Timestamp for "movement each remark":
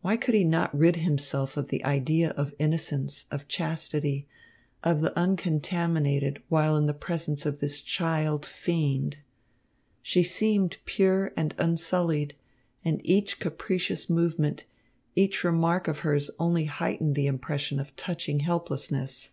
14.10-15.86